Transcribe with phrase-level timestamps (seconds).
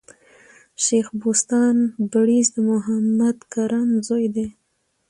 [0.83, 1.77] شېخ بُستان
[2.11, 4.47] بړیځ د محمد کرم زوی دﺉ.